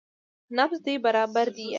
نبض 0.57 0.79
دې 0.85 0.95
برابر 1.05 1.47
ديه. 1.55 1.69